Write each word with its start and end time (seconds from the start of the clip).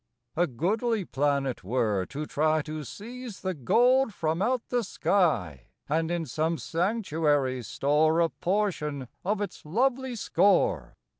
A 0.35 0.47
goodly 0.47 1.05
plan 1.05 1.45
it 1.45 1.63
were 1.63 2.07
to 2.07 2.25
try 2.25 2.63
To 2.63 2.83
seize 2.83 3.41
the 3.41 3.53
gold 3.53 4.15
from 4.15 4.41
out 4.41 4.67
the 4.69 4.83
sky 4.83 5.67
And 5.87 6.09
in 6.09 6.25
some 6.25 6.57
sanctuary 6.57 7.61
store 7.61 8.19
A 8.21 8.29
portion 8.29 9.09
of 9.23 9.41
its 9.41 9.63
lovely 9.63 10.15
score. 10.15 10.95